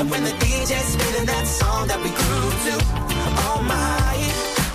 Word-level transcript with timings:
And 0.00 0.10
when 0.10 0.24
the 0.24 0.30
DJ's 0.30 0.96
spinning 0.96 1.26
that 1.26 1.46
song 1.46 1.86
that 1.88 2.00
we 2.00 2.08
grew 2.08 2.48
to, 2.64 2.72
oh 3.44 3.60
my, 3.68 4.16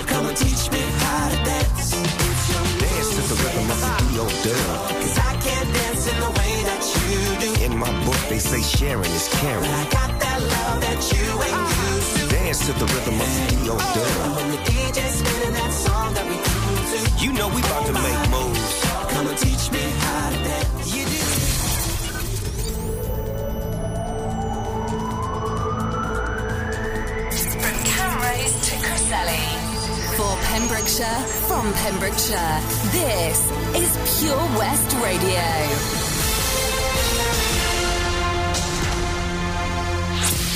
come 0.05 0.28
and 0.29 0.38
teach 0.38 0.70
me 0.70 0.78
how 1.01 1.29
to 1.33 1.38
dance. 1.42 1.98
Dance 2.78 3.09
to 3.17 3.21
the 3.33 3.38
rhythm 3.41 3.65
of 3.73 3.79
the 3.81 3.89
D.O. 4.05 4.25
Cause 4.29 5.17
I 5.17 5.33
can't 5.41 5.69
dance 5.73 6.05
in 6.13 6.17
the 6.21 6.29
way 6.29 6.53
that 6.69 6.83
you 6.93 7.17
do. 7.41 7.49
In 7.65 7.73
my 7.75 7.89
book, 8.05 8.21
they 8.29 8.38
say 8.38 8.61
sharing 8.61 9.09
is 9.17 9.27
caring. 9.41 9.65
I 9.65 9.89
got 9.89 10.13
that 10.13 10.39
love 10.46 10.78
that 10.85 11.01
you 11.10 11.26
ain't 11.42 11.57
uh-huh. 11.57 11.96
used 11.97 12.12
to. 12.21 12.23
Dance 12.29 12.60
to 12.69 12.73
the 12.78 12.85
rhythm 12.85 13.17
of 13.17 13.26
the 13.26 13.44
D.O. 13.49 13.78
Oh, 13.81 14.33
when 14.37 14.51
the 14.53 14.62
DJ's 14.62 15.26
spinning 15.26 15.53
that 15.57 15.73
song 15.73 16.13
that 16.13 16.26
we 16.30 16.38
grew 16.38 16.77
to, 16.94 16.99
You 17.26 17.34
know 17.34 17.49
we 17.49 17.66
about 17.66 17.89
to 17.89 17.98
oh 17.98 18.05
make 18.05 18.21
moves. 18.30 18.73
come 19.09 19.26
and 19.26 19.38
teach 19.41 19.73
me 19.73 19.81
how 20.05 20.30
to 20.30 20.38
dance. 20.38 20.94
You 20.94 21.02
do. 21.09 21.45
To 28.26 28.76
Cresselly. 28.82 29.38
For 30.18 30.36
Pembrokeshire, 30.48 31.06
from 31.46 31.72
Pembrokeshire, 31.74 32.60
this 32.92 33.40
is 33.76 34.20
Pure 34.20 34.38
West 34.58 34.96
Radio. 34.98 36.05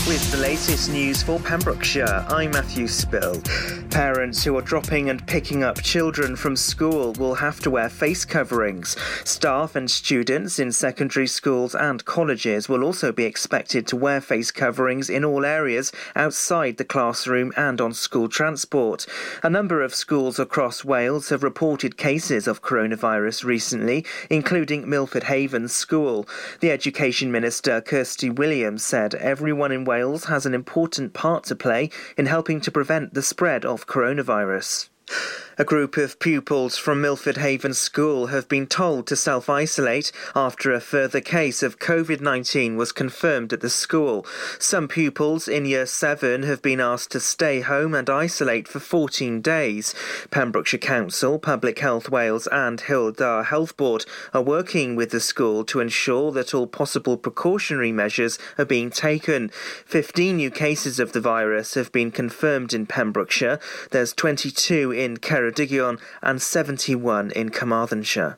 With 0.10 0.32
the 0.32 0.38
latest 0.38 0.92
news 0.92 1.22
for 1.22 1.38
Pembrokeshire, 1.38 2.26
I'm 2.30 2.50
Matthew 2.50 2.88
Spill. 2.88 3.44
Parents 3.92 4.44
who 4.44 4.58
are 4.58 4.62
dropping 4.64 5.12
and 5.12 5.26
picking 5.28 5.62
up 5.62 5.84
children 5.84 6.36
from 6.36 6.56
school 6.56 7.14
will 7.14 7.36
have 7.36 7.60
to 7.60 7.70
wear 7.70 7.90
face 7.90 8.26
coverings. 8.26 8.96
Staff 9.24 9.76
and 9.76 9.90
students 9.90 10.58
in 10.58 10.72
secondary 10.72 11.28
schools 11.28 11.76
and 11.76 12.04
colleges 12.06 12.68
will 12.68 12.84
also 12.84 13.12
be 13.12 13.24
expected 13.24 13.86
to 13.86 13.96
wear 13.96 14.20
face 14.20 14.52
coverings 14.52 15.12
in 15.12 15.24
all 15.24 15.46
areas 15.46 15.92
outside 16.16 16.78
the 16.78 16.86
classroom 16.86 17.54
and 17.56 17.80
on 17.80 17.94
school 17.94 18.28
transport. 18.28 19.06
A 19.44 19.50
number 19.50 19.84
of 19.84 19.94
schools 19.94 20.40
across 20.40 20.84
Wales 20.84 21.30
have 21.30 21.44
reported 21.44 21.98
cases 21.98 22.48
of 22.48 22.64
coronavirus 22.64 23.44
recently, 23.44 24.04
including 24.32 24.90
Milford 24.90 25.26
Haven 25.26 25.68
School. 25.68 26.28
The 26.62 26.72
Education 26.72 27.32
Minister, 27.32 27.80
Kirsty 27.80 28.32
Williams, 28.32 28.84
said 28.84 29.14
everyone 29.14 29.72
in 29.72 29.86
Wales 29.86 29.99
has 30.26 30.46
an 30.46 30.54
important 30.54 31.14
part 31.14 31.44
to 31.46 31.56
play 31.56 31.90
in 32.18 32.26
helping 32.26 32.62
to 32.62 32.72
prevent 32.72 33.14
the 33.14 33.22
spread 33.22 33.66
of 33.66 33.88
coronavirus. 33.88 34.90
A 35.60 35.66
group 35.66 35.98
of 35.98 36.20
pupils 36.20 36.78
from 36.78 37.02
Milford 37.02 37.36
Haven 37.36 37.74
School 37.74 38.28
have 38.28 38.48
been 38.48 38.66
told 38.66 39.06
to 39.08 39.18
self 39.18 39.50
isolate 39.50 40.10
after 40.34 40.72
a 40.72 40.80
further 40.80 41.20
case 41.20 41.62
of 41.62 41.80
COVID 41.80 42.22
19 42.22 42.78
was 42.78 42.94
confirmed 42.94 43.52
at 43.52 43.60
the 43.60 43.70
school. 43.70 44.26
Some 44.58 44.88
pupils 44.88 45.50
in 45.50 45.66
Year 45.66 45.86
7 45.86 46.44
have 46.44 46.62
been 46.62 46.80
asked 46.80 47.12
to 47.12 47.20
stay 47.20 47.60
home 47.60 47.94
and 47.94 48.10
isolate 48.10 48.70
for 48.70 48.80
14 48.80 49.42
days. 49.42 49.94
Pembrokeshire 50.32 50.80
Council, 50.80 51.38
Public 51.38 51.80
Health 51.80 52.10
Wales, 52.10 52.48
and 52.48 52.80
Hywel 52.84 53.14
Dda 53.14 53.48
Health 53.48 53.76
Board 53.76 54.06
are 54.34 54.42
working 54.42 54.96
with 54.96 55.10
the 55.12 55.20
school 55.20 55.66
to 55.66 55.82
ensure 55.82 56.32
that 56.32 56.54
all 56.54 56.68
possible 56.68 57.18
precautionary 57.18 57.92
measures 57.92 58.40
are 58.58 58.64
being 58.64 58.90
taken. 58.90 59.50
15 59.86 60.38
new 60.38 60.52
cases 60.52 61.02
of 61.02 61.12
the 61.12 61.20
virus 61.20 61.74
have 61.74 61.92
been 61.92 62.12
confirmed 62.12 62.74
in 62.74 62.86
Pembrokeshire. 62.86 63.60
There's 63.92 64.14
22 64.14 64.94
in 64.94 65.18
Ceredigion 65.50 66.00
and 66.22 66.42
71 66.42 67.32
in 67.32 67.50
Carmarthenshire. 67.50 68.38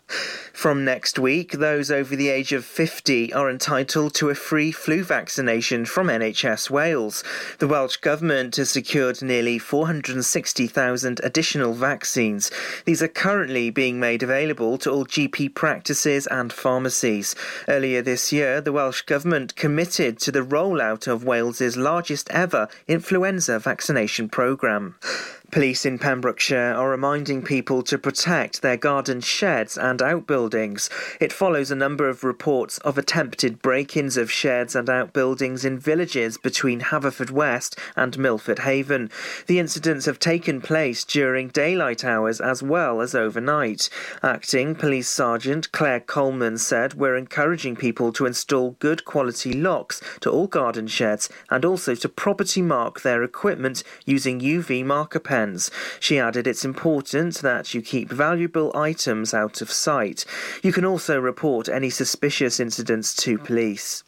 From 0.53 0.85
next 0.85 1.17
week, 1.17 1.53
those 1.53 1.89
over 1.89 2.15
the 2.15 2.29
age 2.29 2.51
of 2.53 2.65
50 2.65 3.33
are 3.33 3.49
entitled 3.49 4.13
to 4.15 4.29
a 4.29 4.35
free 4.35 4.71
flu 4.71 5.03
vaccination 5.03 5.85
from 5.85 6.07
NHS 6.07 6.69
Wales. 6.69 7.23
The 7.59 7.67
Welsh 7.67 7.97
Government 7.97 8.57
has 8.57 8.69
secured 8.69 9.21
nearly 9.21 9.57
460,000 9.57 11.21
additional 11.23 11.73
vaccines. 11.73 12.51
These 12.85 13.01
are 13.01 13.07
currently 13.07 13.69
being 13.71 13.99
made 13.99 14.23
available 14.23 14.77
to 14.79 14.91
all 14.91 15.05
GP 15.05 15.55
practices 15.55 16.27
and 16.27 16.53
pharmacies. 16.53 17.35
Earlier 17.67 18.01
this 18.01 18.31
year, 18.31 18.61
the 18.61 18.73
Welsh 18.73 19.01
Government 19.01 19.55
committed 19.55 20.19
to 20.19 20.31
the 20.31 20.41
rollout 20.41 21.07
of 21.07 21.23
Wales's 21.23 21.77
largest 21.77 22.29
ever 22.29 22.67
influenza 22.87 23.57
vaccination 23.57 24.29
programme. 24.29 24.95
Police 25.51 25.85
in 25.85 25.99
Pembrokeshire 25.99 26.73
are 26.77 26.89
reminding 26.89 27.43
people 27.43 27.83
to 27.83 27.97
protect 27.97 28.61
their 28.61 28.77
garden 28.77 29.19
sheds 29.19 29.77
and 29.77 30.01
outbuildings. 30.01 30.89
It 31.19 31.33
follows 31.33 31.69
a 31.69 31.75
number 31.75 32.07
of 32.07 32.23
reports 32.23 32.77
of 32.79 32.97
attempted 32.97 33.61
break 33.61 33.97
ins 33.97 34.15
of 34.15 34.31
sheds 34.31 34.77
and 34.77 34.89
outbuildings 34.89 35.65
in 35.65 35.77
villages 35.77 36.37
between 36.37 36.79
Haverfordwest 36.79 37.77
and 37.97 38.17
Milford 38.17 38.59
Haven. 38.59 39.11
The 39.47 39.59
incidents 39.59 40.05
have 40.05 40.19
taken 40.19 40.61
place 40.61 41.03
during 41.03 41.49
daylight 41.49 42.05
hours 42.05 42.39
as 42.39 42.63
well 42.63 43.01
as 43.01 43.13
overnight. 43.13 43.89
Acting 44.23 44.73
Police 44.73 45.09
Sergeant 45.09 45.69
Claire 45.73 45.99
Coleman 45.99 46.59
said, 46.59 46.93
We're 46.93 47.17
encouraging 47.17 47.75
people 47.75 48.13
to 48.13 48.25
install 48.25 48.77
good 48.79 49.03
quality 49.03 49.51
locks 49.51 49.99
to 50.21 50.31
all 50.31 50.47
garden 50.47 50.87
sheds 50.87 51.27
and 51.49 51.65
also 51.65 51.93
to 51.95 52.07
property 52.07 52.61
mark 52.61 53.01
their 53.01 53.21
equipment 53.21 53.83
using 54.05 54.39
UV 54.39 54.85
marker 54.85 55.19
pens. 55.19 55.40
She 55.99 56.19
added 56.19 56.47
it's 56.47 56.65
important 56.65 57.35
that 57.41 57.73
you 57.73 57.81
keep 57.81 58.09
valuable 58.09 58.71
items 58.75 59.33
out 59.33 59.61
of 59.61 59.71
sight. 59.71 60.25
You 60.63 60.73
can 60.73 60.85
also 60.85 61.19
report 61.19 61.67
any 61.69 61.89
suspicious 61.89 62.59
incidents 62.59 63.15
to 63.17 63.37
police. 63.37 64.03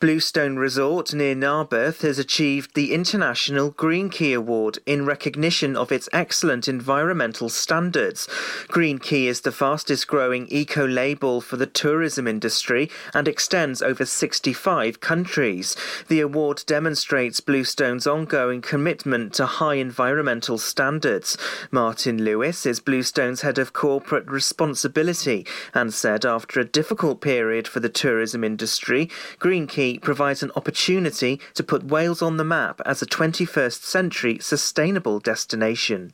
Bluestone 0.00 0.56
Resort 0.56 1.12
near 1.12 1.34
Narberth 1.34 2.00
has 2.00 2.18
achieved 2.18 2.74
the 2.74 2.94
International 2.94 3.68
Green 3.72 4.08
Key 4.08 4.32
Award 4.32 4.78
in 4.86 5.04
recognition 5.04 5.76
of 5.76 5.92
its 5.92 6.08
excellent 6.10 6.68
environmental 6.68 7.50
standards. 7.50 8.26
Green 8.68 8.98
Key 8.98 9.28
is 9.28 9.42
the 9.42 9.52
fastest 9.52 10.06
growing 10.06 10.48
eco 10.48 10.86
label 10.86 11.42
for 11.42 11.58
the 11.58 11.66
tourism 11.66 12.26
industry 12.26 12.88
and 13.12 13.28
extends 13.28 13.82
over 13.82 14.06
65 14.06 15.00
countries. 15.00 15.76
The 16.08 16.20
award 16.20 16.62
demonstrates 16.64 17.40
Bluestone's 17.40 18.06
ongoing 18.06 18.62
commitment 18.62 19.34
to 19.34 19.44
high 19.44 19.74
environmental 19.74 20.56
standards. 20.56 21.36
Martin 21.70 22.24
Lewis 22.24 22.64
is 22.64 22.80
Bluestone's 22.80 23.42
head 23.42 23.58
of 23.58 23.74
corporate 23.74 24.30
responsibility 24.30 25.46
and 25.74 25.92
said 25.92 26.24
after 26.24 26.58
a 26.58 26.64
difficult 26.64 27.20
period 27.20 27.68
for 27.68 27.80
the 27.80 27.90
tourism 27.90 28.42
industry, 28.42 29.10
Green 29.38 29.66
Key 29.66 29.89
provides 29.98 30.42
an 30.42 30.52
opportunity 30.56 31.40
to 31.54 31.62
put 31.62 31.84
Wales 31.84 32.22
on 32.22 32.36
the 32.36 32.44
map 32.44 32.80
as 32.84 33.02
a 33.02 33.06
21st 33.06 33.82
century 33.82 34.38
sustainable 34.38 35.18
destination. 35.18 36.12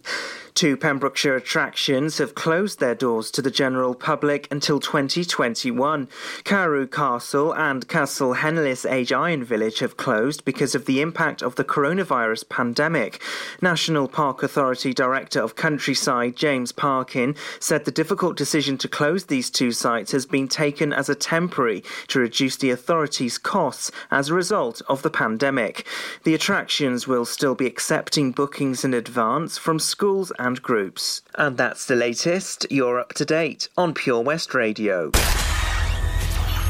Two 0.57 0.79
Pembrokeshire 0.79 1.37
attractions 1.37 2.17
have 2.17 2.35
closed 2.35 2.81
their 2.81 2.95
doors 2.95 3.31
to 3.33 3.43
the 3.43 3.51
general 3.51 3.95
public 3.95 4.49
until 4.51 4.81
2021. 4.81 6.09
Carew 6.45 6.87
Castle 6.87 7.55
and 7.55 7.87
Castell 7.89 8.37
Henllys 8.37 8.91
Age 8.91 9.13
Iron 9.13 9.45
Village 9.45 9.81
have 9.81 9.99
closed 9.99 10.47
because 10.47 10.75
of 10.75 10.87
the 10.87 11.03
impact 11.03 11.43
of 11.43 11.57
the 11.57 11.65
coronavirus 11.65 12.49
pandemic. 12.49 13.23
National 13.61 14.09
Park 14.09 14.43
Authority 14.43 14.95
Director 14.95 15.43
of 15.43 15.57
Countryside, 15.57 16.37
James 16.37 16.73
Parkin, 16.73 17.37
said 17.61 17.85
the 17.85 17.91
difficult 17.91 18.35
decision 18.35 18.79
to 18.79 18.89
close 18.89 19.27
these 19.27 19.51
two 19.51 19.73
sites 19.73 20.13
has 20.13 20.25
been 20.25 20.49
taken 20.49 20.91
as 20.91 21.11
a 21.11 21.15
temporary 21.15 21.85
to 22.09 22.19
reduce 22.19 22.57
the 22.57 22.71
authority's 22.71 23.37
costs 23.37 23.91
as 24.11 24.31
a 24.31 24.35
result 24.35 24.81
of 24.89 25.03
the 25.03 25.11
pandemic. 25.11 25.87
The 26.25 26.33
attractions 26.33 27.07
will 27.07 27.27
still 27.27 27.55
be 27.55 27.67
accepting 27.67 28.33
bookings 28.33 28.87
in 28.87 28.95
advance 28.95 29.59
from 29.59 29.79
schools 29.79 30.33
and 30.39 30.46
groups. 30.55 31.23
And 31.35 31.57
that's 31.57 31.87
the 31.87 31.97
latest. 31.97 32.67
You're 32.71 33.01
up 33.01 33.15
to 33.15 33.25
date 33.25 33.69
on 33.77 33.95
Pure 33.95 34.23
West 34.23 34.55
Radio. 34.55 35.11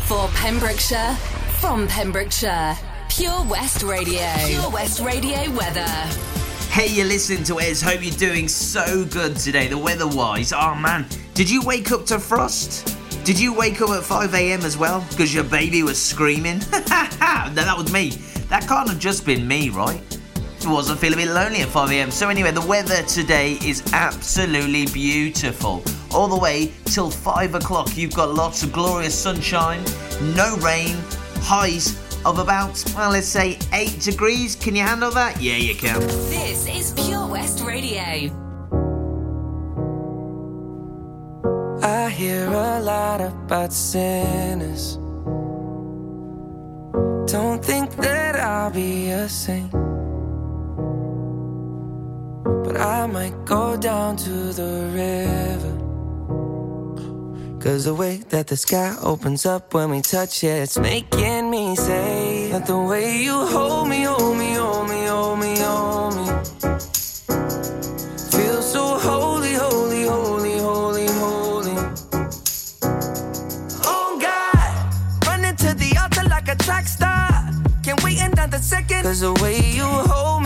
For 0.06 0.28
Pembrokeshire, 0.28 1.14
from 1.60 1.86
Pembrokeshire, 1.88 2.76
Pure 3.10 3.44
West 3.44 3.82
Radio. 3.82 4.26
Pure 4.46 4.70
West 4.70 5.00
Radio 5.00 5.50
weather. 5.52 5.86
Hey, 6.70 6.88
you're 6.88 7.06
listening 7.06 7.44
to 7.44 7.56
Wes. 7.56 7.80
Hope 7.80 8.02
you're 8.02 8.14
doing 8.14 8.48
so 8.48 9.04
good 9.06 9.36
today, 9.36 9.68
the 9.68 9.78
weather 9.78 10.06
wise. 10.06 10.52
Oh 10.52 10.74
man, 10.74 11.06
did 11.34 11.48
you 11.48 11.62
wake 11.62 11.92
up 11.92 12.06
to 12.06 12.18
frost? 12.18 12.96
Did 13.24 13.40
you 13.40 13.52
wake 13.52 13.80
up 13.80 13.90
at 13.90 14.04
5 14.04 14.34
a.m. 14.34 14.60
as 14.60 14.78
well? 14.78 15.04
Because 15.10 15.34
your 15.34 15.42
baby 15.44 15.82
was 15.82 16.00
screaming? 16.00 16.58
no, 16.72 17.50
that 17.54 17.74
was 17.76 17.92
me. 17.92 18.10
That 18.48 18.68
can't 18.68 18.88
have 18.88 19.00
just 19.00 19.26
been 19.26 19.48
me, 19.48 19.70
right? 19.70 20.00
I 20.64 20.72
wasn't 20.72 20.98
feeling 20.98 21.18
a 21.18 21.22
bit 21.22 21.32
lonely 21.32 21.60
at 21.60 21.68
5 21.68 21.90
a.m. 21.92 22.10
So, 22.10 22.28
anyway, 22.28 22.50
the 22.50 22.66
weather 22.66 23.02
today 23.02 23.58
is 23.64 23.82
absolutely 23.92 24.86
beautiful. 24.86 25.82
All 26.12 26.28
the 26.28 26.38
way 26.38 26.72
till 26.86 27.10
5 27.10 27.54
o'clock, 27.54 27.96
you've 27.96 28.14
got 28.14 28.34
lots 28.34 28.62
of 28.62 28.72
glorious 28.72 29.14
sunshine, 29.14 29.82
no 30.34 30.56
rain, 30.58 30.96
highs 31.40 31.96
of 32.24 32.38
about, 32.38 32.82
well, 32.96 33.10
let's 33.10 33.28
say 33.28 33.58
8 33.72 34.00
degrees. 34.00 34.56
Can 34.56 34.74
you 34.74 34.82
handle 34.82 35.10
that? 35.12 35.40
Yeah, 35.40 35.56
you 35.56 35.74
can. 35.74 36.00
This 36.00 36.66
is 36.68 36.92
Pure 37.04 37.28
West 37.28 37.62
Radio. 37.62 38.32
I 41.82 42.10
hear 42.10 42.46
a 42.48 42.80
lot 42.80 43.20
about 43.20 43.72
sinners. 43.72 44.96
Don't 47.30 47.64
think 47.64 47.94
that 47.96 48.36
I'll 48.36 48.70
be 48.72 49.10
a 49.10 49.28
saint. 49.28 49.72
But 52.46 52.76
I 52.76 53.06
might 53.06 53.44
go 53.44 53.76
down 53.76 54.16
to 54.18 54.30
the 54.52 54.72
river. 54.94 55.74
Cause 57.58 57.84
the 57.86 57.94
way 57.94 58.18
that 58.28 58.46
the 58.46 58.56
sky 58.56 58.96
opens 59.02 59.44
up 59.44 59.74
when 59.74 59.90
we 59.90 60.00
touch 60.00 60.44
it, 60.44 60.62
it's 60.62 60.78
making 60.78 61.50
me 61.50 61.74
say 61.74 62.48
that 62.52 62.64
the 62.66 62.78
way 62.78 63.20
you 63.20 63.34
hold 63.34 63.88
me, 63.88 64.04
hold 64.04 64.38
me, 64.38 64.54
hold 64.54 64.88
me, 64.88 65.06
hold 65.06 65.40
me, 65.40 65.58
hold 65.58 66.14
me. 66.14 66.26
Feel 68.30 68.62
so 68.62 68.96
holy, 68.96 69.54
holy, 69.54 70.04
holy, 70.04 70.58
holy, 70.58 71.06
holy. 71.08 71.76
Oh 73.84 74.18
God, 74.22 75.26
running 75.26 75.56
to 75.56 75.74
the 75.74 75.98
altar 76.00 76.22
like 76.28 76.46
a 76.48 76.54
track 76.56 76.86
star. 76.86 77.50
Can't 77.82 78.00
wait 78.04 78.20
another 78.20 78.58
second. 78.58 79.02
Cause 79.02 79.20
the 79.22 79.32
way 79.42 79.58
you 79.78 79.82
hold 79.84 80.44
me, 80.44 80.45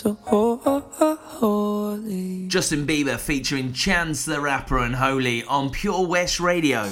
So 0.00 0.16
holy. 1.40 2.48
Justin 2.48 2.86
Bieber 2.86 3.18
featuring 3.18 3.74
Chance 3.74 4.24
the 4.24 4.40
Rapper 4.40 4.78
and 4.78 4.94
Holy 4.94 5.44
on 5.44 5.68
Pure 5.68 6.06
West 6.06 6.40
Radio. 6.40 6.84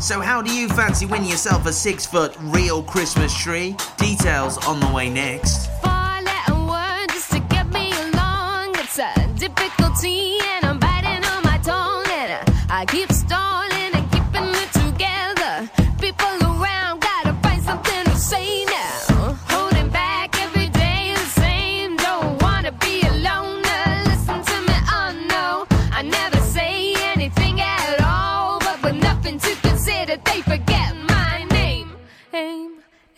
So, 0.00 0.20
how 0.20 0.42
do 0.42 0.52
you 0.52 0.68
fancy 0.68 1.06
winning 1.06 1.30
yourself 1.30 1.64
a 1.66 1.72
six 1.72 2.04
foot 2.04 2.36
real 2.40 2.82
Christmas 2.82 3.32
tree? 3.36 3.76
Details 3.98 4.58
on 4.66 4.80
the 4.80 4.88
way 4.88 5.08
next. 5.08 5.70
Four-letter 5.80 6.54
word 6.54 7.06
just 7.10 7.30
to 7.30 7.38
get 7.38 7.68
me 7.68 7.92
along. 7.92 8.74
It's 8.78 8.98
a 8.98 9.14
difficulty, 9.38 10.38
and 10.40 10.64
I'm 10.66 10.80
biting 10.80 11.24
on 11.24 11.44
my 11.44 11.58
tongue, 11.58 12.04
and 12.10 12.50
I 12.68 12.84
keep 12.84 13.12
stalling 13.12 13.55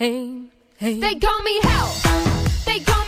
Aim, 0.00 0.50
aim. 0.80 1.00
They 1.00 1.16
call 1.16 1.42
me 1.42 1.58
hell. 1.60 1.92
They 2.64 2.78
call 2.78 3.04
me 3.06 3.07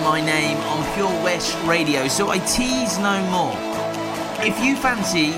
my 0.00 0.20
name 0.20 0.56
on 0.58 0.94
Pure 0.94 1.22
West 1.22 1.56
Radio, 1.64 2.08
so 2.08 2.30
I 2.30 2.38
tease 2.38 2.98
no 2.98 3.22
more. 3.30 3.54
If 4.44 4.58
you 4.64 4.76
fancy 4.76 5.32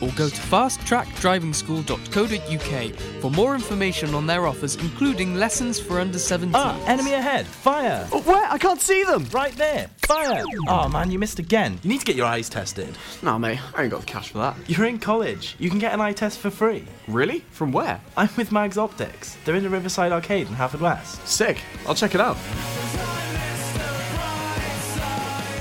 or 0.00 0.10
go 0.12 0.28
to 0.28 0.40
fasttrackdrivingschool.co.uk 0.40 2.94
for 3.20 3.30
more 3.30 3.54
information 3.54 4.14
on 4.14 4.26
their 4.26 4.46
offers, 4.46 4.76
including 4.76 5.34
lessons 5.36 5.80
for 5.80 6.00
under 6.00 6.18
17. 6.18 6.54
Ah, 6.54 6.78
enemy 6.86 7.12
ahead! 7.14 7.46
Fire! 7.46 8.06
Oh, 8.12 8.20
where? 8.22 8.46
I 8.50 8.58
can't 8.58 8.80
see 8.80 9.04
them! 9.04 9.26
Right 9.32 9.54
there! 9.56 9.88
Fire! 9.98 10.44
Oh 10.68 10.88
man, 10.88 11.10
you 11.10 11.18
missed 11.18 11.38
again. 11.38 11.78
You 11.82 11.90
need 11.90 12.00
to 12.00 12.06
get 12.06 12.16
your 12.16 12.26
eyes 12.26 12.48
tested. 12.48 12.96
Nah, 13.22 13.38
mate, 13.38 13.60
I 13.74 13.82
ain't 13.82 13.90
got 13.90 14.00
the 14.00 14.06
cash 14.06 14.30
for 14.30 14.38
that. 14.38 14.56
You're 14.66 14.86
in 14.86 14.98
college. 14.98 15.56
You 15.58 15.68
can 15.70 15.78
get 15.78 15.92
an 15.92 16.00
eye 16.00 16.12
test 16.12 16.38
for 16.38 16.50
free. 16.50 16.84
Really? 17.06 17.40
From 17.50 17.72
where? 17.72 18.00
I'm 18.16 18.30
with 18.36 18.52
Mags 18.52 18.78
Optics. 18.78 19.36
They're 19.44 19.54
in 19.54 19.62
the 19.62 19.68
Riverside 19.68 20.12
Arcade 20.12 20.48
in 20.48 20.54
Haverfordwest. 20.54 21.26
Sick. 21.26 21.60
I'll 21.86 21.94
check 21.94 22.14
it 22.14 22.20
out. 22.20 22.36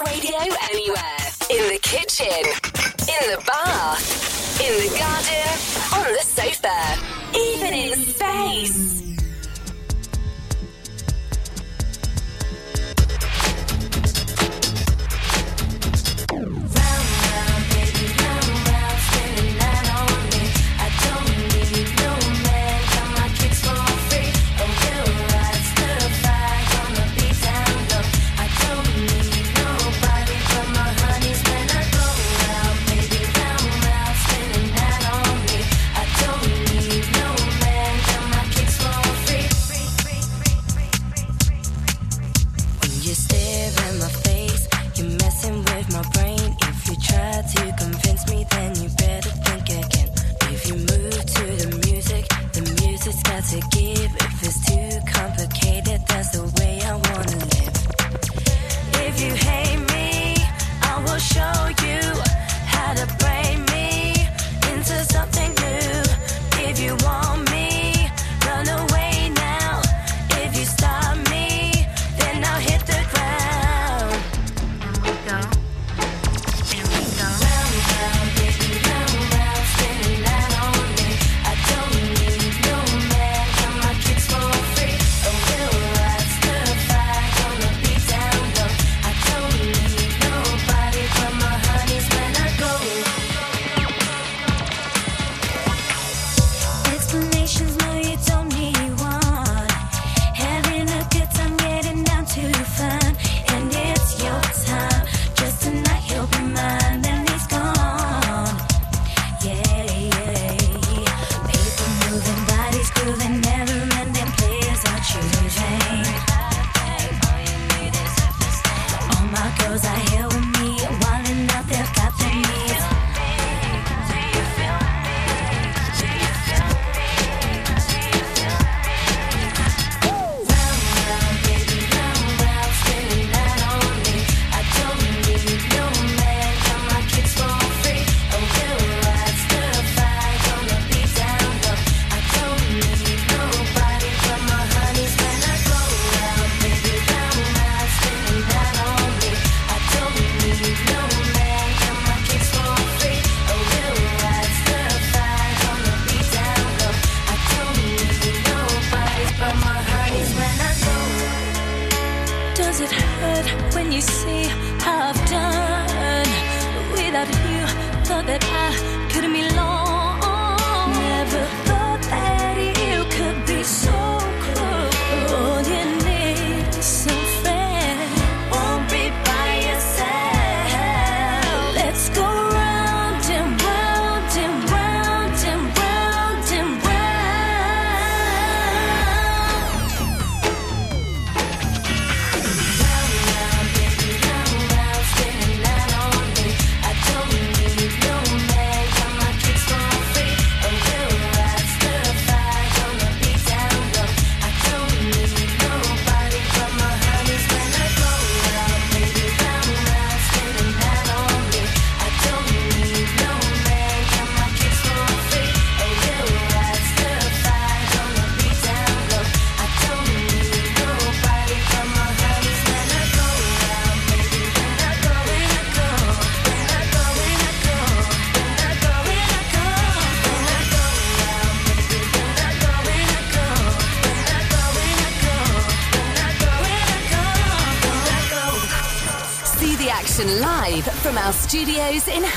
Radio 0.00 0.38
anywhere. 0.72 1.24
In 1.50 1.68
the 1.72 1.78
kitchen, 1.80 2.26
in 3.06 3.30
the 3.30 3.40
bath, 3.46 4.60
in 4.60 4.72
the 4.82 4.98
garden, 4.98 5.54
on 5.94 6.12
the 6.12 6.24
sofa, 6.24 6.98
even 7.32 7.72
in 7.72 7.98
space. 8.00 9.13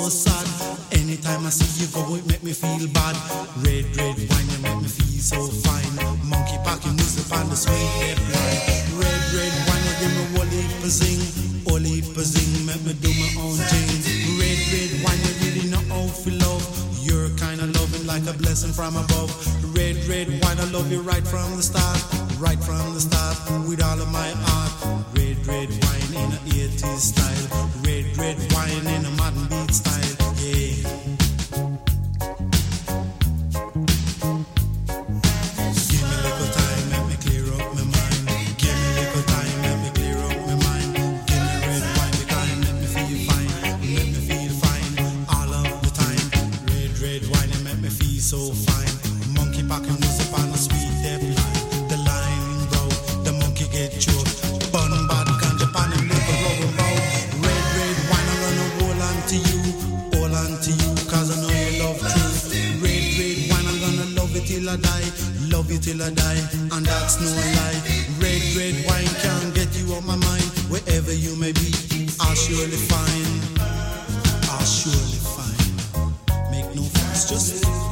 so. 0.00 0.31
till 64.52 64.68
I 64.68 64.76
die, 64.76 65.10
love 65.50 65.70
you 65.70 65.78
till 65.78 66.02
I 66.02 66.10
die, 66.10 66.42
and 66.72 66.84
that's 66.84 67.16
no 67.20 67.30
lie. 67.56 67.80
Red, 68.20 68.42
red 68.54 68.74
wine 68.86 69.14
can 69.24 69.50
get 69.54 69.74
you 69.78 69.94
off 69.94 70.04
my 70.04 70.16
mind, 70.16 70.44
wherever 70.68 71.12
you 71.12 71.34
may 71.36 71.52
be, 71.52 71.72
I'll 72.20 72.34
surely 72.34 72.76
find, 72.92 73.26
I'll 74.52 74.66
surely 74.66 75.20
find. 75.36 76.50
Make 76.50 76.68
no 76.76 76.82
fuss, 76.82 77.30
just. 77.30 77.91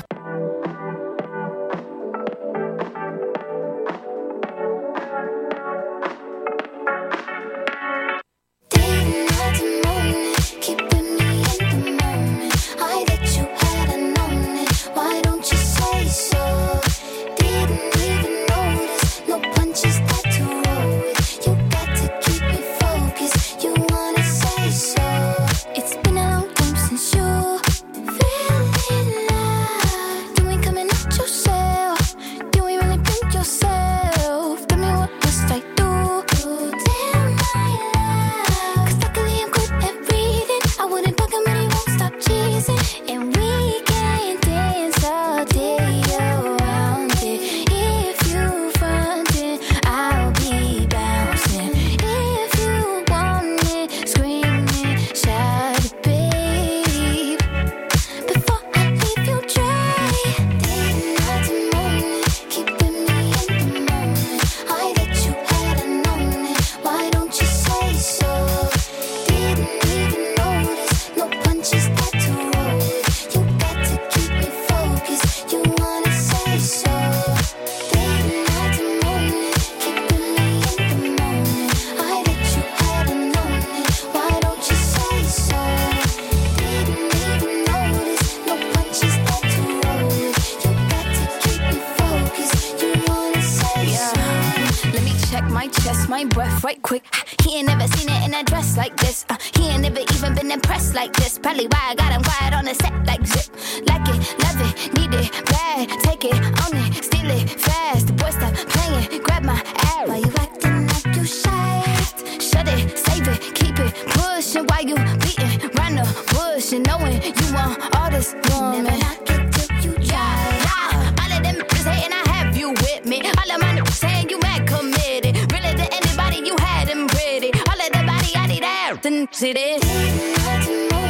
nothing. 129.03 129.27
See. 129.31 131.00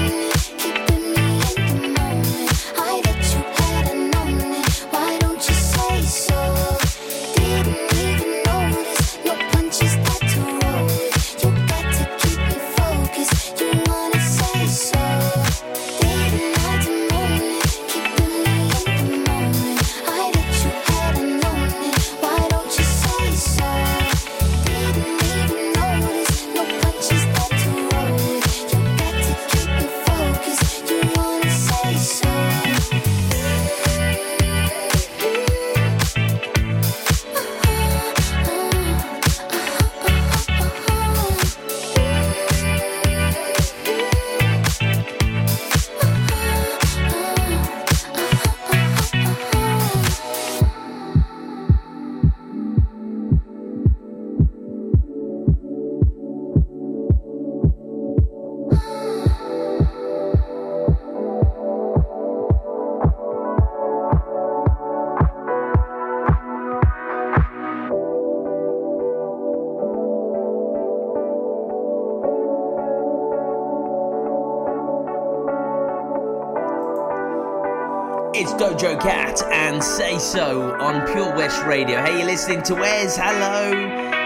So 80.31 80.71
on 80.79 81.05
Pure 81.11 81.35
West 81.35 81.61
Radio. 81.65 82.01
Hey, 82.01 82.19
you're 82.19 82.25
listening 82.25 82.63
to 82.63 82.73
Wes. 82.73 83.17
Hello. 83.17 83.67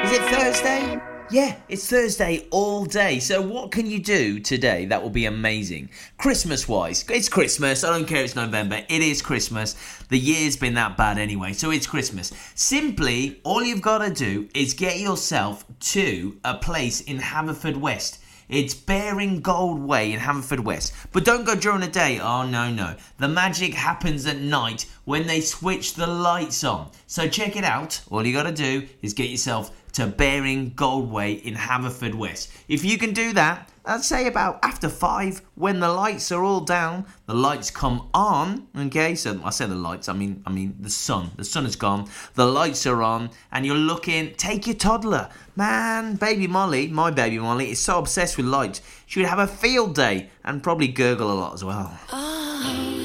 Is 0.04 0.12
it 0.12 0.22
Thursday? 0.32 1.02
Yeah, 1.32 1.56
it's 1.68 1.90
Thursday 1.90 2.48
all 2.52 2.86
day. 2.86 3.18
So, 3.18 3.42
what 3.42 3.72
can 3.72 3.88
you 3.88 3.98
do 3.98 4.40
today 4.40 4.86
that 4.86 5.02
will 5.02 5.10
be 5.10 5.26
amazing? 5.26 5.90
Christmas 6.20 6.68
wise, 6.68 7.04
it's 7.10 7.28
Christmas. 7.28 7.84
I 7.84 7.90
don't 7.90 8.08
care 8.08 8.24
it's 8.24 8.36
November, 8.36 8.84
it 8.88 9.02
is 9.02 9.24
Christmas. 9.24 9.76
The 10.10 10.20
year's 10.20 10.56
been 10.56 10.76
that 10.76 10.96
bad 10.96 11.18
anyway, 11.18 11.54
so 11.54 11.72
it's 11.72 11.88
Christmas. 11.88 12.32
Simply, 12.54 13.42
all 13.44 13.64
you've 13.64 13.82
got 13.82 14.06
to 14.06 14.12
do 14.12 14.48
is 14.54 14.76
get 14.76 15.00
yourself 15.00 15.66
to 15.80 16.38
a 16.46 16.54
place 16.54 17.02
in 17.02 17.18
Haverfordwest. 17.18 18.20
It's 18.48 18.76
Bearing 18.76 19.42
Gold 19.42 19.82
Way 19.82 20.14
in 20.14 20.20
Haverfordwest. 20.20 20.92
But 21.12 21.26
don't 21.26 21.46
go 21.46 21.56
during 21.56 21.82
the 21.82 21.88
day. 21.88 22.20
Oh, 22.20 22.46
no, 22.46 22.70
no. 22.70 22.96
The 23.18 23.28
magic 23.28 23.74
happens 23.74 24.28
at 24.28 24.38
night 24.38 24.86
when 25.04 25.26
they 25.26 25.42
switch 25.42 25.96
the 25.96 26.06
lights 26.06 26.64
on. 26.64 26.92
So 27.08 27.28
check 27.28 27.56
it 27.56 27.64
out. 27.64 28.02
All 28.12 28.26
you 28.26 28.34
got 28.34 28.44
to 28.44 28.52
do 28.52 28.88
is 29.02 29.14
get 29.14 29.30
yourself 29.30 29.72
to 29.94 30.06
Bearing 30.06 30.74
Gold 30.76 31.12
Way 31.12 31.34
in 31.34 31.56
Haverfordwest. 31.56 32.52
If 32.68 32.86
you 32.86 32.98
can 32.98 33.14
do 33.14 33.34
that, 33.34 33.70
I'd 33.88 34.04
say 34.04 34.26
about 34.28 34.60
after 34.64 34.90
five, 34.90 35.42
when 35.54 35.80
the 35.80 35.90
lights 35.90 36.32
are 36.32 36.44
all 36.44 36.62
down, 36.62 37.06
the 37.28 37.36
lights 37.36 37.70
come 37.70 38.10
on. 38.14 38.68
Okay, 38.76 39.14
so 39.16 39.40
I 39.44 39.52
say 39.52 39.68
the 39.68 39.76
lights, 39.76 40.10
I 40.10 40.14
mean, 40.14 40.42
I 40.46 40.52
mean 40.52 40.76
the 40.80 40.90
sun. 40.90 41.32
The 41.36 41.44
sun 41.44 41.66
is 41.66 41.76
gone. 41.76 42.10
The 42.34 42.48
lights 42.48 42.88
are 42.88 43.04
on, 43.04 43.30
and 43.52 43.66
you're 43.66 43.76
looking. 43.76 44.34
Take 44.34 44.66
your 44.66 44.76
toddler, 44.76 45.30
man. 45.56 46.16
Baby 46.16 46.48
Molly, 46.48 46.88
my 46.88 47.12
baby 47.12 47.38
Molly, 47.38 47.72
is 47.72 47.80
so 47.80 48.00
obsessed 48.00 48.38
with 48.38 48.48
lights. 48.48 48.82
She 49.06 49.20
would 49.20 49.30
have 49.30 49.40
a 49.40 49.48
field 49.48 49.94
day 49.94 50.30
and 50.44 50.64
probably 50.64 50.88
gurgle 50.88 51.32
a 51.32 51.34
lot 51.34 51.54
as 51.54 51.64
well. 51.64 51.98
I 52.12 53.05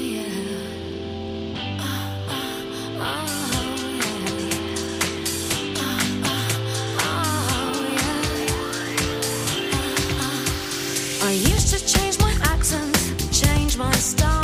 change 14.01 14.40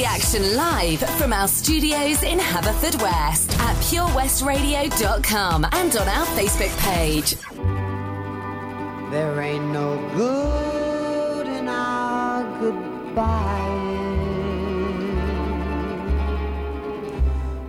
the 0.00 0.06
action 0.06 0.56
live 0.56 1.00
from 1.18 1.30
our 1.30 1.46
studios 1.46 2.22
in 2.22 2.38
Haverfordwest 2.38 3.52
at 3.58 3.76
purewestradio.com 3.84 5.66
and 5.72 5.94
on 5.94 6.08
our 6.08 6.26
Facebook 6.38 6.74
page. 6.78 7.36
There 9.10 9.42
ain't 9.42 9.66
no 9.66 9.98
good 10.14 11.46
in 11.48 11.68
our 11.68 12.44
goodbye. 12.60 13.66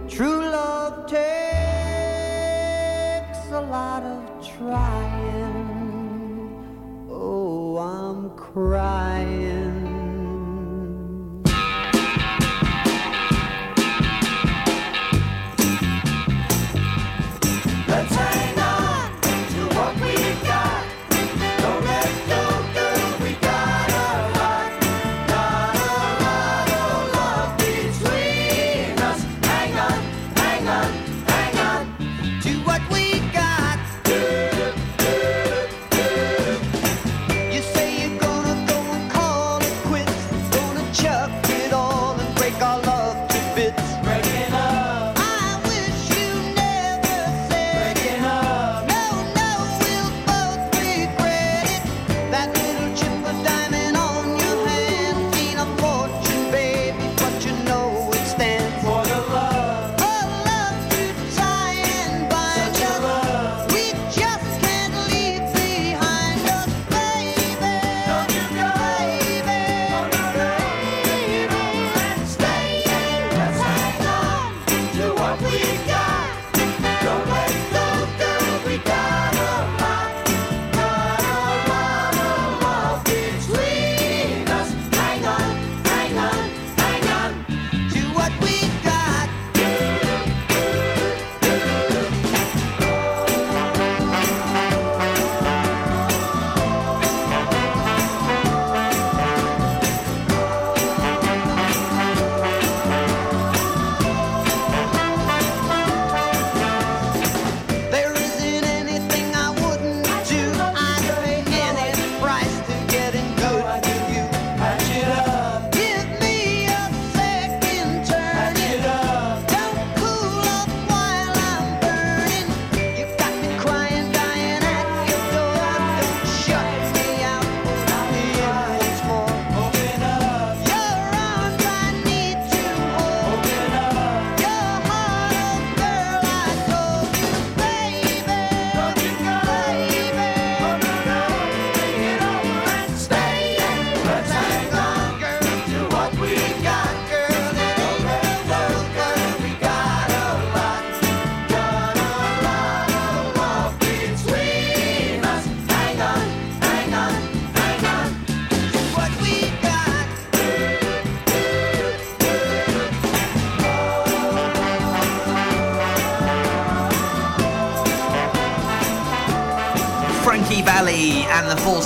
True 0.07 0.39
love 0.39 1.07
takes 1.09 1.19
a 3.51 3.59
lot 3.59 4.03
of 4.03 4.23
trying. 4.57 5.67
Oh, 7.09 7.77
I'm 7.77 8.29
crying. 8.37 10.00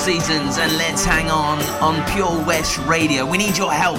Seasons 0.05 0.59
and 0.59 0.71
Let's 0.77 1.03
Hang 1.03 1.31
On 1.31 1.59
on 1.81 2.07
Pure 2.13 2.45
West 2.45 2.77
Radio. 2.85 3.25
We 3.25 3.39
need 3.39 3.57
your 3.57 3.73
help. 3.73 3.97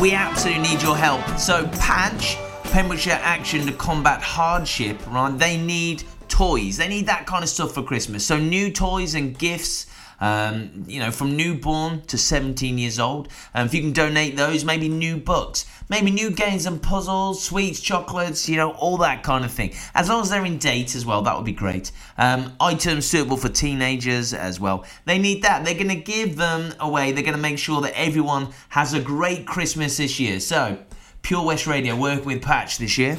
We 0.00 0.12
absolutely 0.12 0.62
need 0.62 0.80
your 0.80 0.96
help. 0.96 1.38
So, 1.38 1.68
Patch, 1.78 2.38
Pembrokeshire 2.72 3.20
Action 3.22 3.66
to 3.66 3.72
Combat 3.74 4.22
Hardship, 4.22 4.98
right? 5.08 5.30
They 5.38 5.58
need 5.58 6.04
toys. 6.28 6.78
They 6.78 6.88
need 6.88 7.04
that 7.04 7.26
kind 7.26 7.42
of 7.44 7.50
stuff 7.50 7.74
for 7.74 7.82
Christmas. 7.82 8.24
So, 8.24 8.38
new 8.38 8.72
toys 8.72 9.14
and 9.14 9.38
gifts. 9.38 9.84
Um, 10.22 10.84
you 10.86 11.00
know, 11.00 11.10
from 11.10 11.36
newborn 11.36 12.02
to 12.02 12.16
17 12.16 12.78
years 12.78 13.00
old. 13.00 13.26
Um, 13.56 13.66
if 13.66 13.74
you 13.74 13.80
can 13.80 13.92
donate 13.92 14.36
those, 14.36 14.64
maybe 14.64 14.88
new 14.88 15.16
books, 15.16 15.66
maybe 15.88 16.12
new 16.12 16.30
games 16.30 16.64
and 16.64 16.80
puzzles, 16.80 17.42
sweets, 17.42 17.80
chocolates, 17.80 18.48
you 18.48 18.56
know, 18.56 18.70
all 18.70 18.98
that 18.98 19.24
kind 19.24 19.44
of 19.44 19.50
thing. 19.50 19.74
As 19.96 20.08
long 20.08 20.22
as 20.22 20.30
they're 20.30 20.44
in 20.44 20.58
date 20.58 20.94
as 20.94 21.04
well, 21.04 21.22
that 21.22 21.34
would 21.34 21.44
be 21.44 21.50
great. 21.50 21.90
Um, 22.18 22.52
items 22.60 23.04
suitable 23.04 23.36
for 23.36 23.48
teenagers 23.48 24.32
as 24.32 24.60
well. 24.60 24.84
They 25.06 25.18
need 25.18 25.42
that. 25.42 25.64
They're 25.64 25.74
going 25.74 25.88
to 25.88 25.96
give 25.96 26.36
them 26.36 26.72
away. 26.78 27.10
They're 27.10 27.24
going 27.24 27.34
to 27.34 27.40
make 27.40 27.58
sure 27.58 27.80
that 27.80 27.98
everyone 27.98 28.50
has 28.68 28.94
a 28.94 29.00
great 29.00 29.44
Christmas 29.44 29.96
this 29.96 30.20
year. 30.20 30.38
So, 30.38 30.78
Pure 31.22 31.44
West 31.46 31.66
Radio 31.66 31.96
work 31.96 32.24
with 32.24 32.42
Patch 32.42 32.78
this 32.78 32.96
year. 32.96 33.18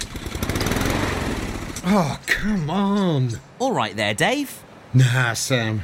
Oh, 1.85 2.17
come 2.27 2.69
on. 2.69 3.41
All 3.59 3.73
right 3.73 3.93
there, 3.93 4.13
Dave. 4.13 4.63
Nah, 4.93 5.33
Sam. 5.33 5.83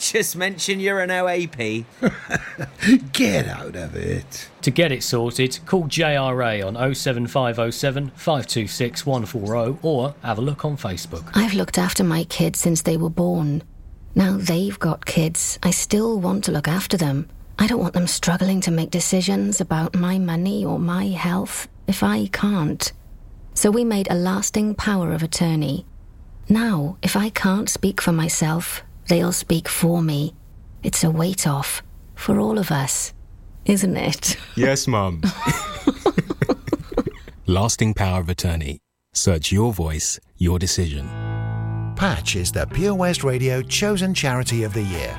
Just 0.00 0.34
mention 0.34 0.80
you're 0.80 1.00
an 1.00 1.10
OAP. 1.10 1.84
Get 3.12 3.46
out 3.46 3.76
of 3.76 3.94
it. 3.94 4.48
To 4.62 4.70
get 4.70 4.92
it 4.92 5.02
sorted, 5.02 5.58
call 5.66 5.84
JRA 5.84 6.66
on 6.66 6.94
07507 6.94 8.08
526 8.16 9.04
140 9.04 9.78
or 9.82 10.14
have 10.22 10.38
a 10.38 10.40
look 10.40 10.64
on 10.64 10.78
Facebook. 10.78 11.30
I've 11.34 11.52
looked 11.52 11.76
after 11.76 12.02
my 12.02 12.24
kids 12.24 12.58
since 12.58 12.80
they 12.80 12.96
were 12.96 13.10
born. 13.10 13.62
Now 14.14 14.38
they've 14.38 14.78
got 14.78 15.04
kids. 15.04 15.58
I 15.62 15.70
still 15.70 16.18
want 16.18 16.44
to 16.44 16.52
look 16.52 16.66
after 16.66 16.96
them. 16.96 17.28
I 17.58 17.66
don't 17.66 17.80
want 17.80 17.92
them 17.92 18.06
struggling 18.06 18.62
to 18.62 18.70
make 18.70 18.90
decisions 18.90 19.60
about 19.60 19.94
my 19.94 20.18
money 20.18 20.64
or 20.64 20.78
my 20.78 21.08
health 21.08 21.68
if 21.86 22.02
I 22.02 22.28
can't. 22.28 22.90
So 23.52 23.70
we 23.70 23.84
made 23.84 24.10
a 24.10 24.14
lasting 24.14 24.76
power 24.76 25.12
of 25.12 25.22
attorney. 25.22 25.84
Now, 26.48 26.96
if 27.02 27.16
I 27.16 27.28
can't 27.28 27.68
speak 27.68 28.00
for 28.00 28.12
myself, 28.12 28.82
they'll 29.08 29.32
speak 29.32 29.68
for 29.68 30.02
me. 30.02 30.34
It's 30.82 31.04
a 31.04 31.10
weight 31.10 31.46
off 31.46 31.82
for 32.14 32.38
all 32.38 32.58
of 32.58 32.70
us, 32.70 33.12
isn't 33.64 33.96
it? 33.96 34.36
Yes, 34.56 34.86
Mum. 34.86 35.22
Lasting 37.46 37.94
power 37.94 38.20
of 38.20 38.28
attorney. 38.28 38.78
Search 39.12 39.50
your 39.50 39.72
voice, 39.72 40.20
your 40.38 40.58
decision. 40.58 41.08
Patch 41.96 42.36
is 42.36 42.52
the 42.52 42.66
Pure 42.66 42.94
West 42.94 43.24
Radio 43.24 43.62
chosen 43.62 44.14
charity 44.14 44.62
of 44.62 44.72
the 44.72 44.82
year. 44.82 45.18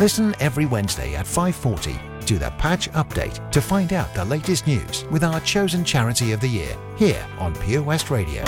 Listen 0.00 0.34
every 0.40 0.64
Wednesday 0.64 1.14
at 1.14 1.26
5:40 1.26 2.24
to 2.24 2.38
the 2.38 2.50
Patch 2.52 2.90
Update 2.92 3.38
to 3.52 3.60
find 3.60 3.92
out 3.92 4.14
the 4.14 4.24
latest 4.24 4.66
news 4.66 5.04
with 5.10 5.22
our 5.22 5.40
chosen 5.40 5.84
charity 5.84 6.32
of 6.32 6.40
the 6.40 6.48
year 6.48 6.74
here 6.96 7.22
on 7.38 7.54
Pure 7.54 7.82
West 7.82 8.08
Radio. 8.08 8.42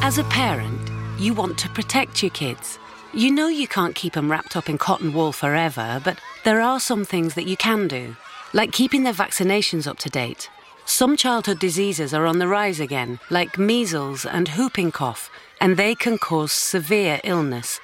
As 0.00 0.16
a 0.16 0.24
parent, 0.30 0.80
you 1.18 1.34
want 1.34 1.58
to 1.58 1.68
protect 1.68 2.22
your 2.22 2.30
kids. 2.30 2.78
You 3.12 3.30
know 3.30 3.48
you 3.48 3.68
can't 3.68 3.94
keep 3.94 4.14
them 4.14 4.30
wrapped 4.30 4.56
up 4.56 4.70
in 4.70 4.78
cotton 4.78 5.12
wool 5.12 5.30
forever, 5.30 6.00
but 6.02 6.16
there 6.42 6.62
are 6.62 6.80
some 6.80 7.04
things 7.04 7.34
that 7.34 7.46
you 7.46 7.58
can 7.58 7.86
do, 7.86 8.16
like 8.54 8.72
keeping 8.72 9.02
their 9.02 9.20
vaccinations 9.24 9.86
up 9.86 9.98
to 9.98 10.08
date. 10.08 10.48
Some 10.86 11.18
childhood 11.18 11.58
diseases 11.58 12.14
are 12.14 12.24
on 12.24 12.38
the 12.38 12.48
rise 12.48 12.80
again, 12.80 13.20
like 13.28 13.58
measles 13.58 14.24
and 14.24 14.48
whooping 14.48 14.92
cough, 14.92 15.28
and 15.60 15.76
they 15.76 15.94
can 15.94 16.16
cause 16.16 16.50
severe 16.50 17.20
illness. 17.24 17.78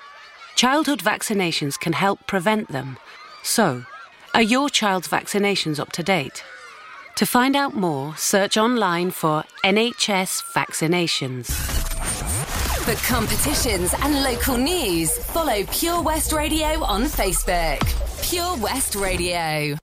Childhood 0.59 0.99
vaccinations 0.99 1.79
can 1.79 1.93
help 1.93 2.27
prevent 2.27 2.67
them. 2.73 2.97
So, 3.45 3.85
are 4.35 4.43
your 4.43 4.69
child's 4.69 5.07
vaccinations 5.07 5.79
up 5.79 5.93
to 5.93 6.03
date? 6.03 6.43
To 7.15 7.27
find 7.27 7.55
out 7.55 7.77
more, 7.77 8.17
search 8.17 8.57
online 8.57 9.13
for 9.13 9.45
NHS 9.65 10.43
vaccinations. 10.53 11.47
For 12.83 12.97
competitions 13.07 13.95
and 14.03 14.25
local 14.25 14.57
news, 14.57 15.17
follow 15.27 15.63
Pure 15.71 16.03
West 16.03 16.33
Radio 16.33 16.83
on 16.83 17.05
Facebook. 17.05 17.79
Pure 18.29 18.57
West 18.57 18.97
Radio. 18.97 19.79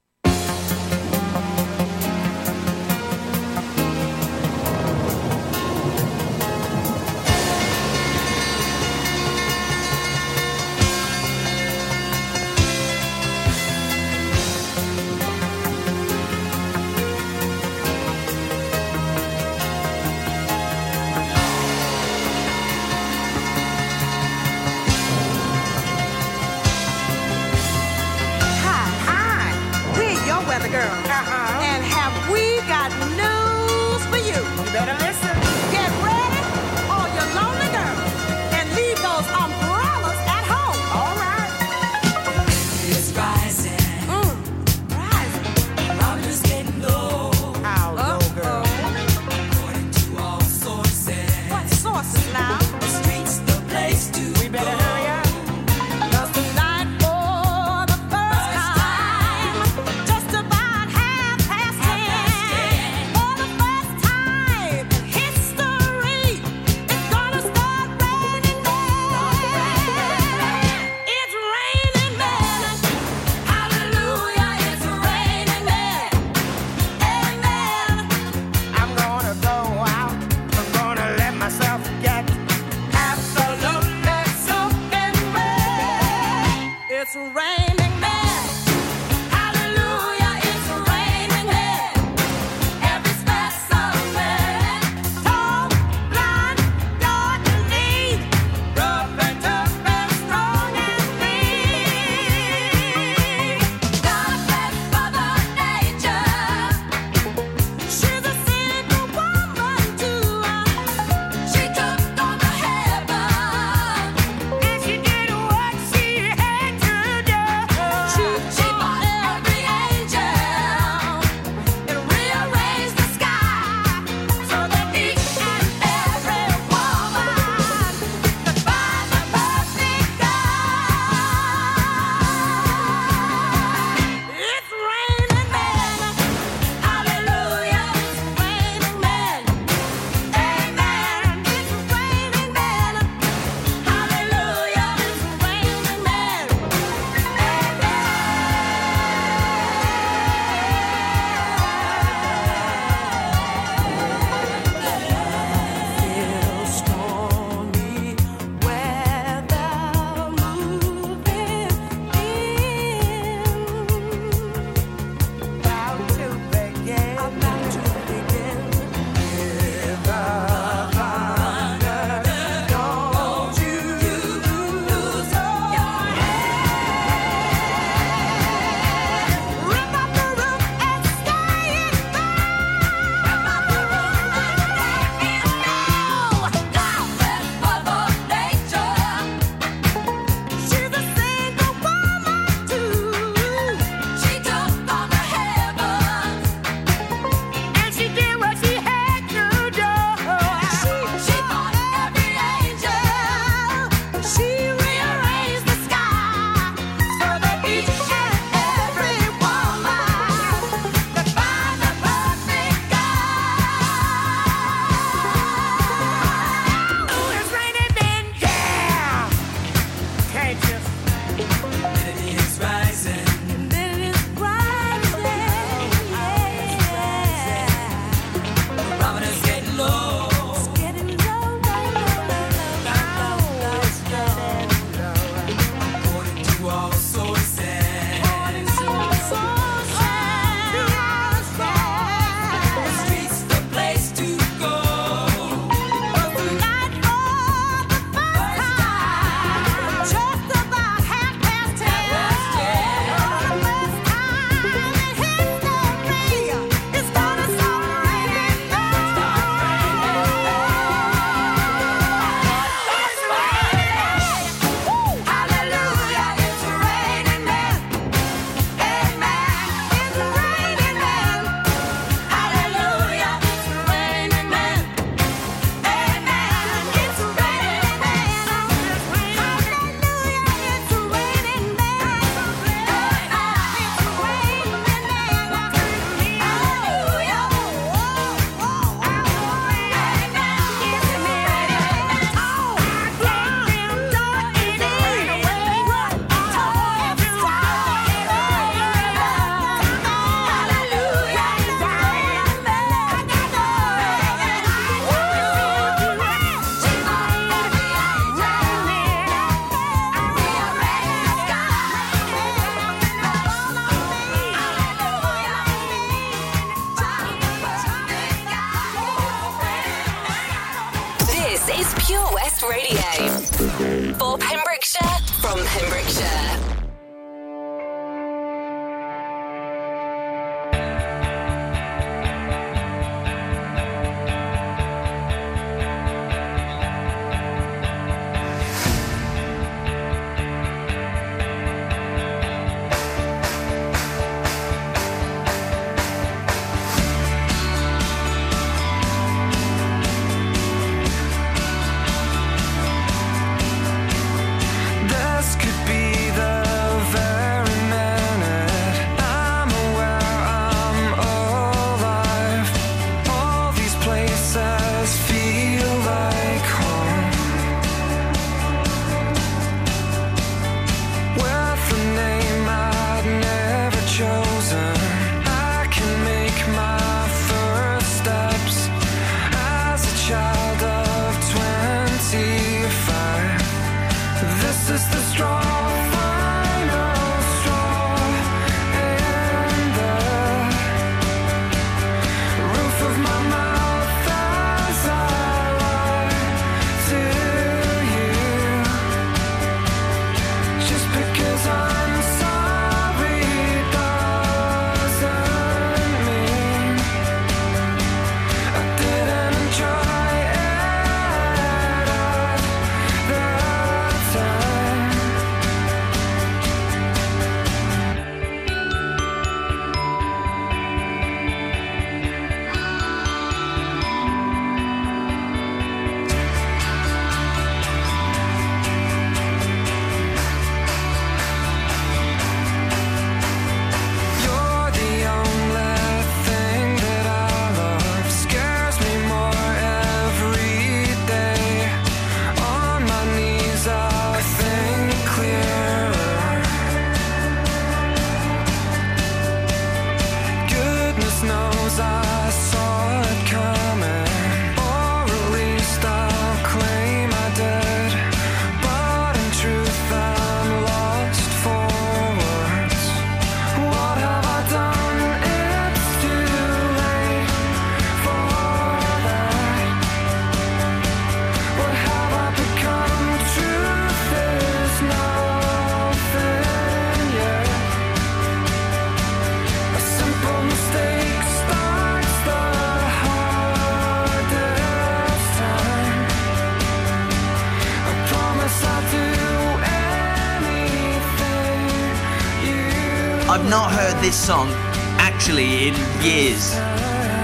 Song 494.45 494.69
actually 495.17 495.87
in 495.87 495.95
years. 496.23 496.75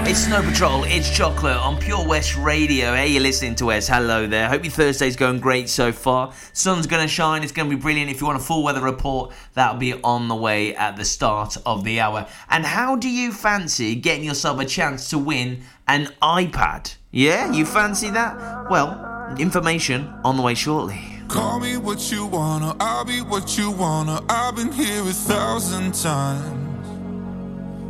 It's 0.08 0.20
Snow 0.20 0.40
Patrol, 0.40 0.84
it's 0.84 1.10
Chocolate 1.10 1.56
on 1.56 1.76
Pure 1.80 2.06
West 2.06 2.36
Radio. 2.36 2.94
Hey, 2.94 3.08
you're 3.08 3.20
listening 3.20 3.56
to 3.56 3.72
us. 3.72 3.88
Hello 3.88 4.28
there. 4.28 4.48
Hope 4.48 4.62
your 4.62 4.70
Thursday's 4.70 5.16
going 5.16 5.40
great 5.40 5.68
so 5.68 5.90
far. 5.90 6.32
Sun's 6.52 6.86
going 6.86 7.02
to 7.02 7.08
shine, 7.08 7.42
it's 7.42 7.50
going 7.50 7.68
to 7.68 7.74
be 7.74 7.82
brilliant. 7.82 8.08
If 8.08 8.20
you 8.20 8.28
want 8.28 8.38
a 8.38 8.44
full 8.44 8.62
weather 8.62 8.80
report, 8.80 9.32
that'll 9.54 9.80
be 9.80 9.94
on 9.94 10.28
the 10.28 10.36
way 10.36 10.76
at 10.76 10.94
the 10.94 11.04
start 11.04 11.56
of 11.66 11.82
the 11.82 11.98
hour. 11.98 12.28
And 12.50 12.64
how 12.64 12.94
do 12.94 13.10
you 13.10 13.32
fancy 13.32 13.96
getting 13.96 14.22
yourself 14.22 14.60
a 14.60 14.64
chance 14.64 15.10
to 15.10 15.18
win 15.18 15.62
an 15.88 16.06
iPad? 16.22 16.94
Yeah, 17.10 17.50
you 17.50 17.66
fancy 17.66 18.10
that? 18.10 18.70
Well, 18.70 19.34
information 19.40 20.06
on 20.22 20.36
the 20.36 20.42
way 20.44 20.54
shortly. 20.54 21.00
Call 21.26 21.58
me 21.58 21.78
what 21.78 22.12
you 22.12 22.26
wanna, 22.26 22.76
I'll 22.78 23.04
be 23.04 23.22
what 23.22 23.58
you 23.58 23.72
wanna. 23.72 24.20
I've 24.28 24.54
been 24.54 24.70
here 24.70 25.00
a 25.00 25.12
thousand 25.12 25.94
times. 25.94 26.71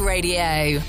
Radio. 0.00 0.80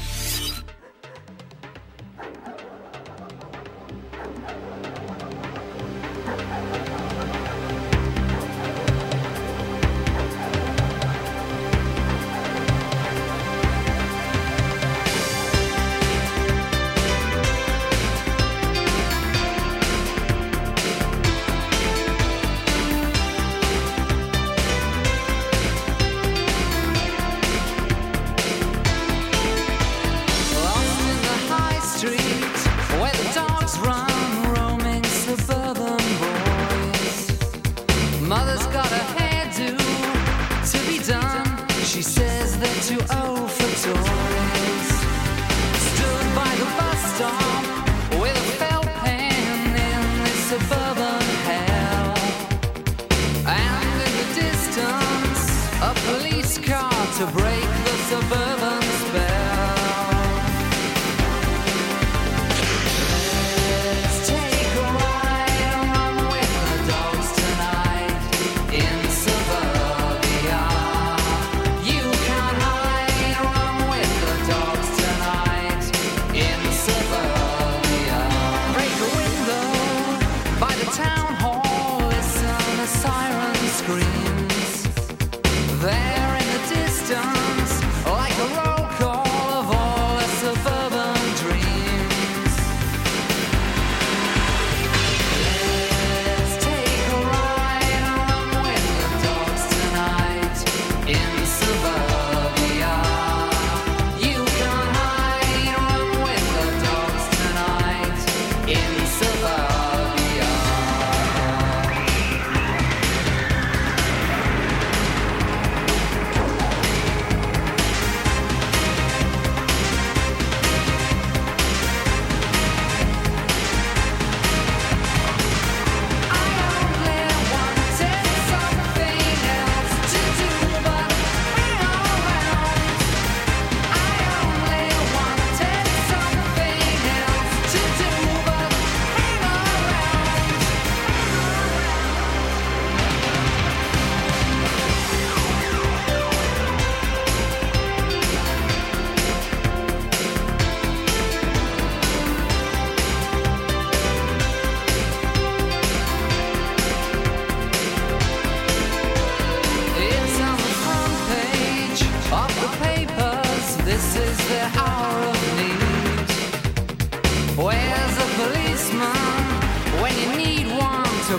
is. 43.75 44.34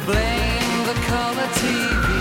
blame 0.01 0.84
the 0.84 0.94
color 1.07 1.49
TV. 1.55 2.15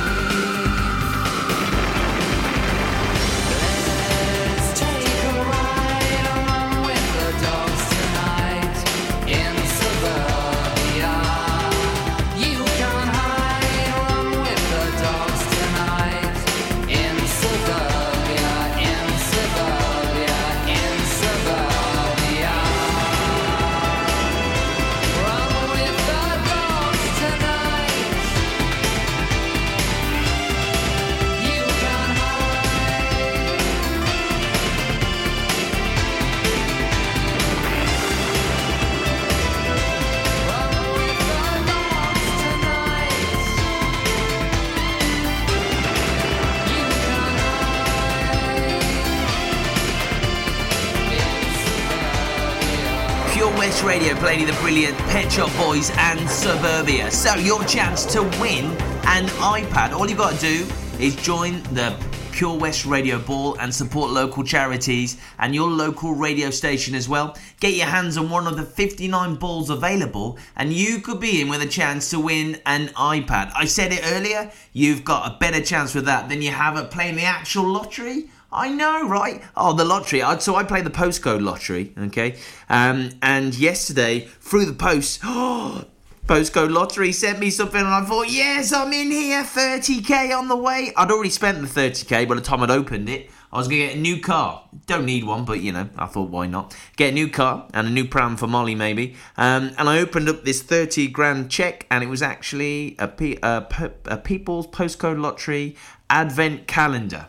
brilliant 54.66 54.97
Pet 54.97 55.32
Shop 55.32 55.55
Boys 55.57 55.91
and 55.95 56.28
Suburbia. 56.28 57.11
So 57.11 57.36
your 57.36 57.63
chance 57.66 58.03
to 58.05 58.24
win 58.41 58.66
an 59.05 59.28
iPad. 59.38 59.91
All 59.91 60.09
you've 60.09 60.18
got 60.18 60.34
to 60.34 60.39
do 60.39 60.68
is 60.99 61.16
join 61.18 61.61
the 61.76 61.95
Pure 62.32 62.57
West 62.57 62.84
Radio 62.84 63.20
Ball 63.20 63.55
and 63.59 63.72
support 63.72 64.09
local 64.09 64.43
charities 64.43 65.22
and 65.38 65.53
your 65.53 65.70
local 65.70 66.16
radio 66.16 66.49
station 66.49 66.95
as 66.95 67.07
well. 67.07 67.38
Get 67.59 67.76
your 67.76 67.86
hands 67.86 68.18
on 68.18 68.32
one 68.32 68.47
of 68.47 68.57
the 68.57 68.63
59 68.63 69.36
balls 69.36 69.70
available 69.70 70.39
and 70.55 70.74
you 70.74 70.99
could 70.99 71.20
be 71.20 71.41
in 71.41 71.47
with 71.47 71.61
a 71.61 71.68
chance 71.68 72.09
to 72.09 72.20
win 72.20 72.59
an 72.66 72.88
iPad. 72.88 73.51
I 73.55 73.66
said 73.66 73.93
it 73.93 74.01
earlier, 74.13 74.51
you've 74.74 75.05
got 75.05 75.32
a 75.32 75.38
better 75.38 75.61
chance 75.61 75.93
with 75.93 76.05
that 76.05 76.28
than 76.28 76.41
you 76.41 76.49
have 76.49 76.76
at 76.76 76.89
playing 76.89 77.18
the 77.18 77.26
actual 77.26 77.68
lottery. 77.72 78.32
I 78.56 78.70
know, 78.70 79.08
right? 79.08 79.43
Oh, 79.56 79.74
the 79.74 79.86
lottery. 79.86 80.22
So 80.39 80.56
I 80.56 80.64
play 80.64 80.82
the 80.82 80.89
postcode 80.89 81.43
lottery, 81.43 81.93
okay? 81.97 82.38
Um, 82.70 83.12
and 83.22 83.53
yesterday, 83.58 84.22
through 84.39 84.66
the 84.66 84.74
post, 84.74 85.22
Postcode 86.28 86.72
Lottery 86.72 87.12
sent 87.12 87.38
me 87.38 87.51
something 87.51 87.80
and 87.80 87.88
I 87.88 88.03
thought, 88.03 88.32
yes, 88.32 88.74
I'm 88.74 88.91
in 88.91 89.12
here, 89.12 89.43
30k 89.43 90.36
on 90.36 90.47
the 90.47 90.56
way. 90.56 90.91
I'd 90.97 91.12
already 91.12 91.30
spent 91.30 91.62
the 91.62 91.68
30k 91.68 92.28
by 92.28 92.34
the 92.34 92.41
time 92.41 92.64
I'd 92.64 92.72
opened 92.72 93.10
it. 93.10 93.30
I 93.53 93.60
was 93.60 93.68
going 93.68 93.82
to 93.82 93.88
get 93.89 93.95
a 93.97 93.99
new 93.99 94.20
car. 94.20 94.68
Don't 94.88 95.06
need 95.06 95.24
one, 95.24 95.45
but 95.45 95.62
you 95.62 95.72
know, 95.72 95.88
I 95.95 96.08
thought, 96.08 96.32
why 96.32 96.47
not? 96.47 96.76
Get 96.97 97.12
a 97.12 97.14
new 97.14 97.30
car 97.30 97.68
and 97.76 97.88
a 97.88 97.91
new 97.91 98.06
pram 98.08 98.38
for 98.38 98.47
Molly, 98.47 98.74
maybe. 98.74 99.16
Um, 99.38 99.74
and 99.78 99.88
I 99.88 99.99
opened 99.99 100.28
up 100.28 100.43
this 100.43 100.64
30 100.64 101.10
grand 101.10 101.51
check 101.51 101.86
and 101.91 102.03
it 102.03 102.08
was 102.08 102.24
actually 102.24 102.95
a, 102.97 103.08
pe- 103.08 103.38
a, 103.43 103.62
pe- 103.70 103.91
a 104.06 104.18
People's 104.18 104.66
Postcode 104.66 105.22
Lottery 105.22 105.76
Advent 106.10 106.66
Calendar. 106.66 107.28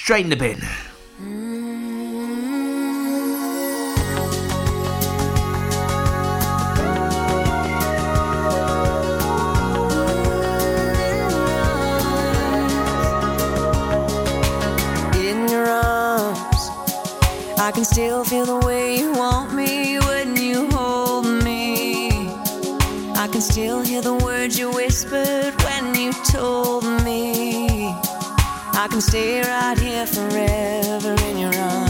Straight 0.00 0.24
in 0.24 0.30
the 0.30 0.36
bin. 0.36 0.58
in 15.14 15.48
your 15.48 15.66
arms. 15.66 16.70
I 17.58 17.70
can 17.74 17.84
still 17.84 18.24
feel 18.24 18.46
the 18.46 18.66
way 18.66 18.96
you 18.98 19.12
want 19.12 19.52
me 19.52 19.98
when 19.98 20.36
you 20.36 20.70
hold 20.70 21.26
me. 21.44 22.08
I 23.14 23.28
can 23.30 23.42
still 23.42 23.82
hear 23.82 24.00
the 24.00 24.14
words 24.14 24.58
you 24.58 24.70
whispered 24.70 25.52
when 25.64 25.94
you 25.94 26.12
told 26.24 26.84
me. 26.84 26.87
I 28.88 28.90
can 28.90 29.00
stay 29.02 29.42
right 29.42 29.78
here 29.78 30.06
forever 30.06 31.14
in 31.28 31.36
your 31.36 31.54
arms. 31.54 31.87